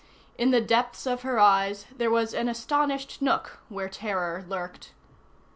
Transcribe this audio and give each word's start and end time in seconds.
In 0.35 0.49
the 0.49 0.61
depths 0.61 1.05
of 1.05 1.21
her 1.21 1.37
eyes 1.39 1.85
there 1.95 2.09
was 2.09 2.33
an 2.33 2.49
astonished 2.49 3.21
nook 3.21 3.59
where 3.69 3.87
terror 3.87 4.43
lurked. 4.49 4.93